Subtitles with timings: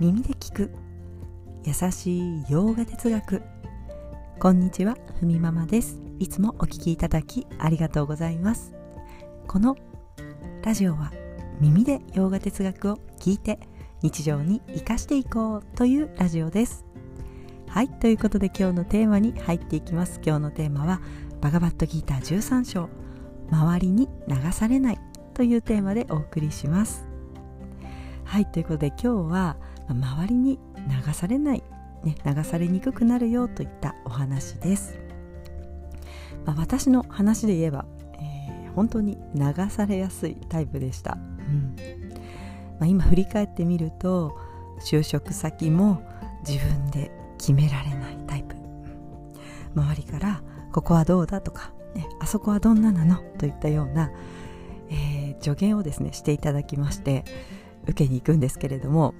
[0.00, 0.70] 耳で聞く。
[1.62, 3.42] 優しい洋画哲学。
[4.38, 6.00] こんにちはふみママです。
[6.18, 8.72] いつもお聞きいただきありがとうございます。
[9.46, 9.76] この
[10.64, 11.12] ラジオは
[11.60, 13.60] 耳で洋画哲学を聞いて
[14.00, 16.86] 日常に生かしていこうというラジオです。
[17.68, 20.18] はいということで今日のテーマに入っていきます。
[20.24, 21.02] 今日のテーマは
[21.42, 22.88] バガバットギーター13章
[23.50, 24.98] 周りに流されない
[25.34, 27.04] というテーマでお送りします。
[28.24, 29.56] はいということで今日は
[29.94, 30.58] 周りに
[31.06, 31.62] 流されない、
[32.04, 34.98] ね、流されにくくなるよといったお話です、
[36.44, 41.76] まあ、私の話で言えば、えー、本当に流されやすいタイプでした、うん。
[42.78, 44.36] まあ、今振り返ってみると
[44.80, 46.02] 就職先も
[46.46, 48.56] 自分で決められないタイプ。
[49.74, 54.10] 周りからここはどうだとか、ね、あそこはどんななのといったような、
[54.88, 57.24] えー、助言をですねしていただきまして
[57.84, 59.14] 受けに行くんですけれども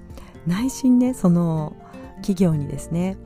[0.47, 1.75] 内心ねその
[2.17, 3.17] 企業にですね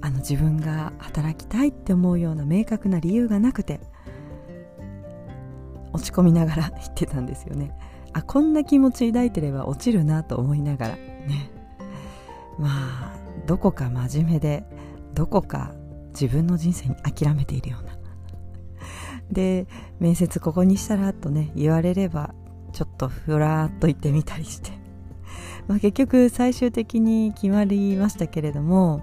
[0.00, 3.80] あの自分が働きたいって思うような明確な理由がなくて
[5.92, 7.76] 落ち込みながら 言ってたんですよね。
[8.12, 10.96] あこんな気持ち抱いてれば落ちるなと思いながら。
[10.96, 11.50] ね。
[12.58, 13.14] まあ
[13.46, 14.64] どこか真面目で
[15.14, 15.72] どこか
[16.10, 17.92] 自分の人生に諦めているような。
[19.30, 19.66] で
[19.98, 22.34] 面接ここにしたらとね言われれば
[22.72, 24.72] ちょっとふらっと行ってみたりして、
[25.68, 28.98] まあ、結局最終的に決まりましたけれども、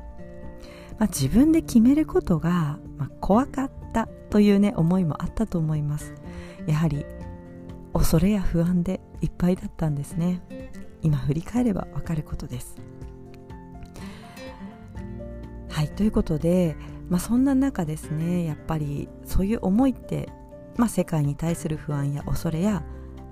[0.97, 6.13] まあ、自分で決めることが、まあ、怖かったというね思いもあったと思います。
[6.67, 7.05] やはり
[7.93, 10.41] 恐れや不安でいっぱいだったんですね。
[11.01, 12.75] 今振り返ればわかることです。
[15.79, 16.75] はいということで、
[17.07, 20.27] まあ、そんな中ですねやっぱりそういう思いって、
[20.75, 22.83] まあ、世界に対する不安や恐れや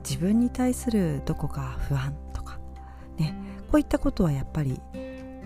[0.08, 2.16] 自分に対するどこか不安
[3.18, 3.36] ね
[3.72, 4.80] こういったことはやっぱり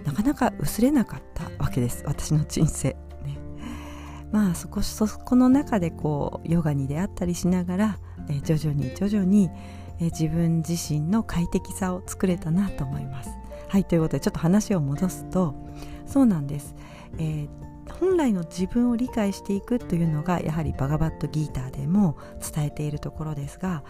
[0.06, 2.04] なかなか薄れなかったわけです。
[2.06, 2.90] 私の人生。
[3.24, 3.38] ね。
[4.32, 9.50] まあそこそこの中でこうヨガに出会ったりしながら、え徐々に徐々に、
[10.00, 13.30] え自分自身の快適さを作れたなと思います。
[13.68, 15.56] はいということでちょっと話を戻すと
[16.06, 16.76] そうなんです、
[17.18, 17.62] えー
[18.00, 22.18] 本来の自分を理解していくというのがやはりバガバットギーターでも
[22.54, 23.84] 伝えているところですが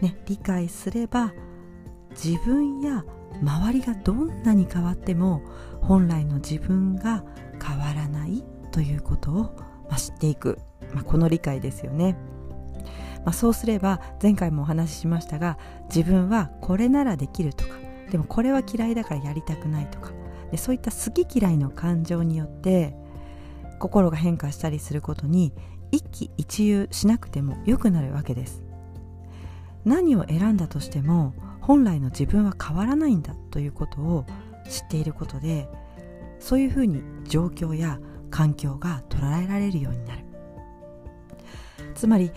[0.00, 1.32] ね、理解すれば
[2.22, 3.04] 自分や
[3.42, 5.42] 周りがどんなに変わっても
[5.80, 7.24] 本来の自分が
[7.62, 9.34] 変わらないということを、
[9.88, 10.58] まあ、知っていく、
[10.94, 12.16] まあ、この理解ですよね、
[13.24, 15.58] まあ、そうすれば前回もお話ししましたが
[15.94, 17.74] 自分はこれならできるとか
[18.10, 20.12] でもこれは嫌いだからやりたくないとか
[20.50, 22.94] でそういった好き嫌いの感情によって
[23.78, 25.52] 心が変化したりすることに
[25.90, 28.62] 一喜一憂しなくても良くなるわけです。
[29.84, 31.34] 何を選んだとしても
[31.66, 34.26] 本来の自分は変わらないんだということを
[34.68, 35.66] 知っていることで
[36.38, 37.98] そういうふうに状況や
[38.30, 40.24] 環境が捉えられるようになる
[41.94, 42.32] つまり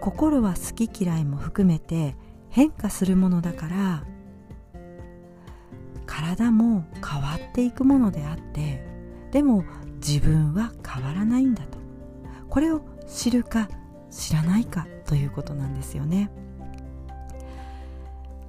[0.00, 2.16] 心は好き嫌いも含めて
[2.48, 4.04] 変化するものだから
[6.06, 8.82] 体も変わっていくものであって
[9.30, 9.62] でも
[9.96, 11.76] 自分は変わらないんだと
[12.48, 13.68] これを知るか
[14.10, 16.30] 知らないかということなんですよね。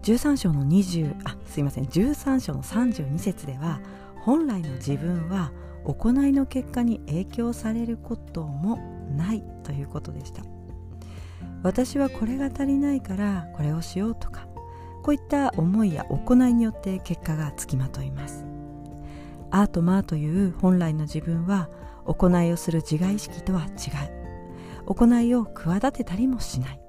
[0.03, 1.85] 13章の20あすいません。
[1.85, 3.79] 13章の32節では
[4.21, 5.51] 本来の自分は
[5.83, 8.77] 行いの結果に影響されることも
[9.15, 10.43] ないということでした。
[11.63, 14.47] 私はこれが足りないからこれをしようとか
[15.03, 18.45] こういった思いや行いによって結果がつきまといます。
[19.51, 21.69] アートマーという本来の自分は
[22.05, 23.73] 行いをする自我意識とは違う。
[24.87, 26.79] 行いを企てたりもしない。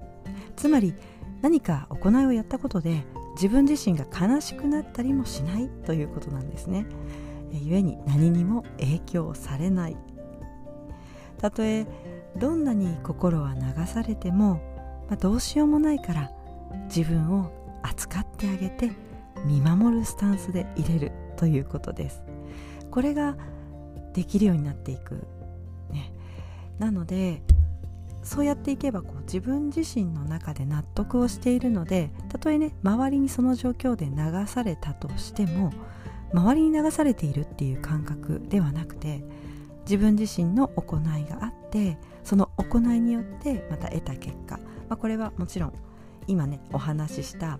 [0.57, 0.95] つまり
[1.43, 3.05] 何か行いをやったことで
[3.35, 6.87] 自分自身が悲しくなったりもしないということなんですね。
[7.53, 9.97] 故に何にも影響されない。
[11.39, 11.87] たとえ
[12.37, 14.63] どんなに心は流されても、
[15.09, 16.31] まあ、どうしようもないから
[16.85, 17.51] 自分を
[17.83, 18.93] 扱ってあげて
[19.45, 22.23] 見守るスタンスで入れるということです。
[22.91, 23.37] これが
[24.15, 25.27] できるようになっていく、
[25.91, 26.13] ね、
[26.79, 27.43] なので
[28.23, 35.73] そうやっていけばこう自分自身の中で納得をしているのでたとえね周りにその状況で流されたとしても
[36.33, 39.25] 周りに流されているっていう感覚ではなくて
[39.85, 44.57] 自分自身の行いがあってその行いによってまた得た結果、
[44.89, 45.73] まあ、これはもちろん
[46.29, 47.59] 今ねお話しした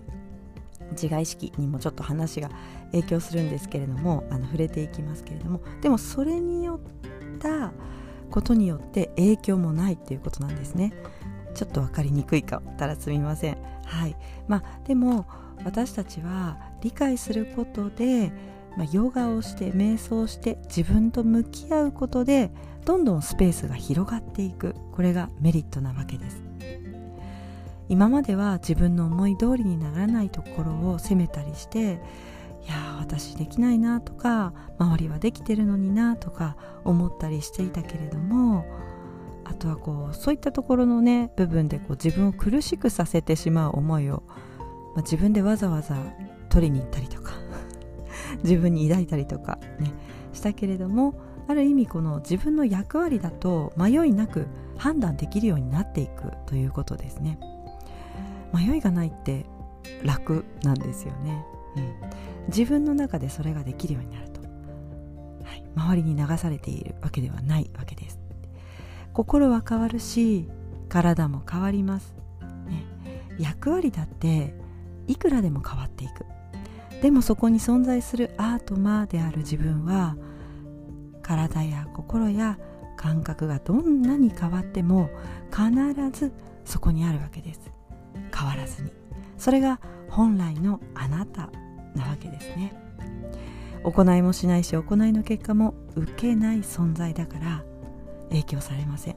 [0.91, 2.49] 自我意識にもちょっと話が
[2.91, 5.61] 影響するんですけれどもあの触れていきますけれども。
[5.81, 7.73] でもそれによった
[8.33, 10.91] ことによって影響もないっていうことなんですね。
[11.53, 13.57] ちょっと分かりにくいかったらすみません。
[13.85, 14.15] はい。
[14.47, 15.27] まあでも
[15.63, 18.33] 私たちは理解することで、
[18.75, 22.49] まあ、ヨガをして瞑想して自分と向き合うことで
[22.85, 24.73] どんどんスペースが広がっていく。
[24.93, 26.41] これがメリットなわけです。
[27.87, 31.99] 今までは自分の思い通りにならないところを責めたりして
[32.65, 38.65] いや私できないなとか周りはできてるのになとか思ったりしていたけれども
[39.43, 44.23] あとはこうそういったところのね部分でこう自分を苦しくさせてしまう思いを、
[44.95, 45.95] まあ、自分でわざわざ
[46.49, 47.33] 取りに行ったりとか
[48.43, 49.91] 自分に抱いたりとかね
[50.31, 51.15] したけれども
[51.47, 57.37] ある意味この自分の役割だと迷いなく判断できるようになっていくということですね。
[58.53, 59.45] 迷いがないって
[60.03, 61.43] 楽なんですよね、
[61.75, 61.93] うん、
[62.47, 68.19] 自分の中でそれができるようになると、はい、周りに流されているわけではないわけです。
[69.13, 70.49] 心は変わるし
[70.89, 72.15] 体も変わります、
[72.67, 72.83] ね、
[73.37, 74.55] 役割だって
[75.07, 76.25] いくらでも変わっていく。
[77.01, 80.15] でもそこに存在するアートマーである自分は
[81.21, 82.57] 体や心や
[82.95, 85.09] 感覚がどんなに変わっても
[85.51, 85.71] 必
[86.17, 86.31] ず
[86.63, 87.59] そこにあるわけです。
[88.33, 88.91] 変わらずに。
[89.37, 91.49] それが本来のあなた。
[91.95, 92.73] なわけですね。
[93.83, 97.63] 行いもしないし行いの結果も受けない存在だから
[98.29, 99.15] 影響されません。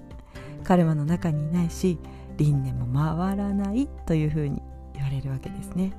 [0.65, 1.99] カルマの中にいないし
[2.37, 2.87] 輪廻も
[3.17, 4.61] 回らないというふうに
[4.95, 5.93] 言われるわけですね。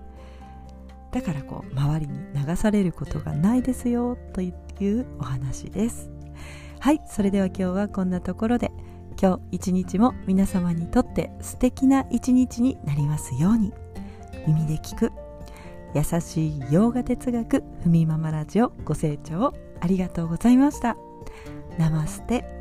[1.12, 6.10] だからこう周りに流されることがないですよというお話です。
[6.80, 8.72] はいそれでは今日はこんなところで
[9.20, 13.74] 今日一日も皆様にとって素敵な一日になりますように
[14.46, 15.12] 耳で聞く
[15.98, 20.96] 優しい洋画哲学ふみママラジオご清聴ありがとうございました。
[21.80, 22.57] ナマステ。